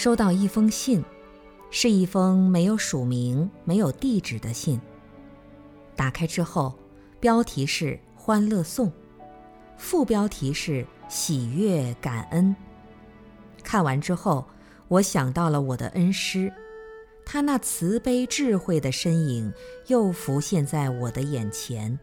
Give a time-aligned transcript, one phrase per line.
[0.00, 1.04] 收到一封信，
[1.70, 4.80] 是一封没有署名、没有地址的信。
[5.94, 6.74] 打开之后，
[7.20, 8.90] 标题是“欢乐颂”，
[9.76, 12.56] 副标题是“喜悦感恩”。
[13.62, 14.42] 看完之后，
[14.88, 16.50] 我想到了我的恩师，
[17.26, 19.52] 他那慈悲智慧的身影
[19.88, 21.98] 又浮现在我的眼前。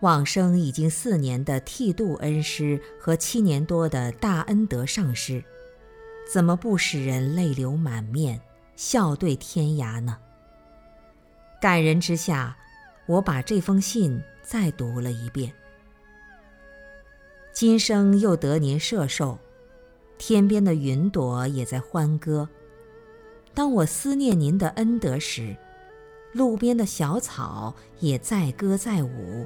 [0.00, 5.42] 往生已经四年的剃度恩师和七年多的大恩德上师，
[6.32, 8.40] 怎么不使人泪流满面、
[8.76, 10.16] 笑对天涯呢？
[11.60, 12.56] 感人之下，
[13.06, 15.52] 我把这封信再读了一遍。
[17.52, 19.36] 今生又得您摄受，
[20.18, 22.48] 天边的云朵也在欢歌。
[23.52, 25.56] 当我思念您的恩德时，
[26.32, 29.44] 路边的小草也载歌载舞。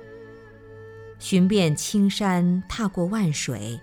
[1.19, 3.81] 寻遍青山，踏过万水，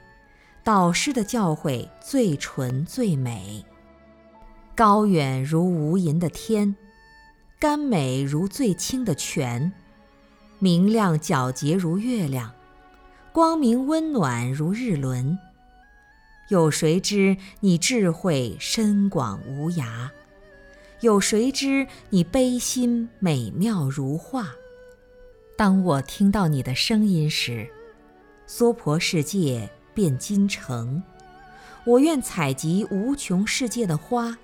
[0.64, 3.66] 导师的教诲最纯最美。
[4.76, 6.76] 高远如无垠的天，
[7.60, 9.72] 甘美如最清的泉，
[10.60, 12.54] 明亮皎洁如月亮，
[13.32, 15.38] 光明温暖如日轮。
[16.50, 20.10] 有谁知你智慧深广无涯？
[21.00, 24.50] 有谁知你悲心美妙如画？
[25.58, 27.68] 当我听到你的声音时，
[28.46, 31.02] 娑婆世界变金城。
[31.84, 34.38] 我愿采集无穷世界的花，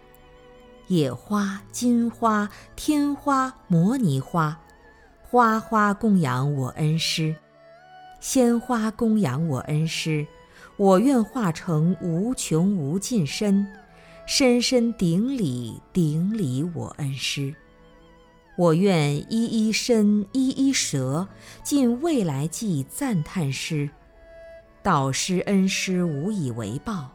[0.87, 4.59] 野花、金花、天花、摩尼花，
[5.21, 7.35] 花花供养我恩师，
[8.19, 10.25] 鲜花供养我恩师。
[10.77, 13.67] 我愿化成无穷无尽身，
[14.27, 17.53] 深深顶礼顶礼我恩师。
[18.57, 21.27] 我愿一一身一一舌，
[21.63, 23.89] 尽未来际赞叹诗。
[24.87, 27.09] 导师恩师无以为报，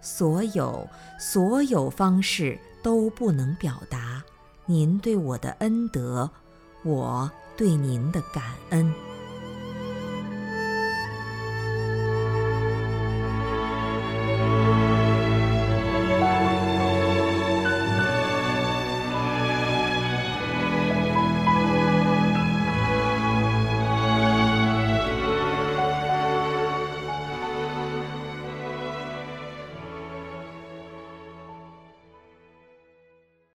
[0.00, 0.88] 所有
[1.18, 4.22] 所有方式都不能表达
[4.64, 6.30] 您对我的恩德，
[6.84, 9.09] 我对您的感恩。